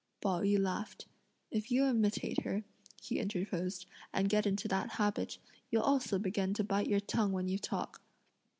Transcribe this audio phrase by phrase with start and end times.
[0.19, 1.05] Pao yü laughed.
[1.51, 2.63] "If you imitate her,"
[2.99, 5.37] he interposed, "and get into that habit,
[5.69, 8.01] you'll also begin to bite your tongue when you talk."